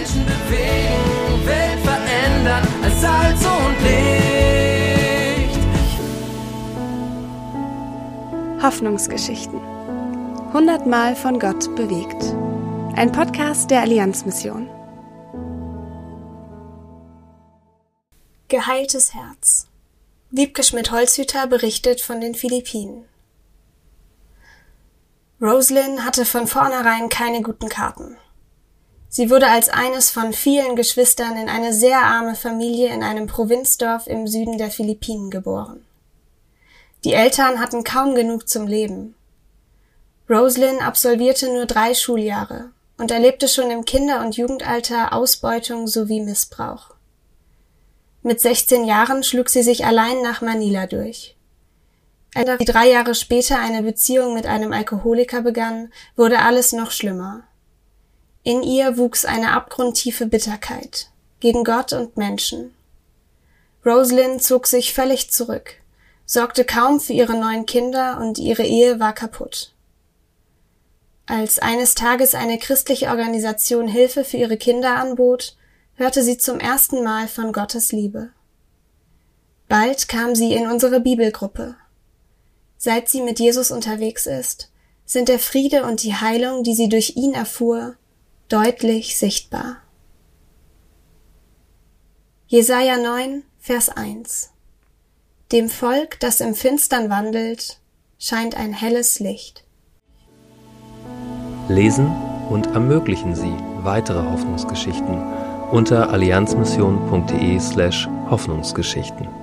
[0.00, 5.60] Menschen bewegen, Welt verändern als Salz und Licht.
[8.62, 9.60] Hoffnungsgeschichten.
[10.54, 12.34] Hundertmal von Gott bewegt.
[12.96, 14.70] Ein Podcast der Allianzmission.
[18.48, 19.66] Geheiltes Herz.
[20.30, 23.04] Wiebke Schmidt-Holzhüter berichtet von den Philippinen.
[25.42, 28.16] Roslyn hatte von vornherein keine guten Karten.
[29.12, 34.06] Sie wurde als eines von vielen Geschwistern in eine sehr arme Familie in einem Provinzdorf
[34.06, 35.84] im Süden der Philippinen geboren.
[37.04, 39.16] Die Eltern hatten kaum genug zum Leben.
[40.28, 46.94] Roslyn absolvierte nur drei Schuljahre und erlebte schon im Kinder- und Jugendalter Ausbeutung sowie Missbrauch.
[48.22, 51.34] Mit 16 Jahren schlug sie sich allein nach Manila durch.
[52.32, 57.42] Als sie drei Jahre später eine Beziehung mit einem Alkoholiker begann, wurde alles noch schlimmer.
[58.42, 62.74] In ihr wuchs eine abgrundtiefe Bitterkeit gegen Gott und Menschen.
[63.84, 65.74] Rosalind zog sich völlig zurück,
[66.26, 69.72] sorgte kaum für ihre neun Kinder und ihre Ehe war kaputt.
[71.26, 75.56] Als eines Tages eine christliche Organisation Hilfe für ihre Kinder anbot,
[75.94, 78.30] hörte sie zum ersten Mal von Gottes Liebe.
[79.68, 81.76] Bald kam sie in unsere Bibelgruppe.
[82.78, 84.70] Seit sie mit Jesus unterwegs ist,
[85.04, 87.96] sind der Friede und die Heilung, die sie durch ihn erfuhr,
[88.50, 89.76] deutlich sichtbar.
[92.48, 94.50] Jesaja 9, Vers 1
[95.52, 97.78] Dem Volk, das im Finstern wandelt,
[98.18, 99.64] scheint ein helles Licht.
[101.68, 102.10] Lesen
[102.50, 105.22] und ermöglichen Sie weitere Hoffnungsgeschichten
[105.70, 109.39] unter allianzmission.de slash Hoffnungsgeschichten.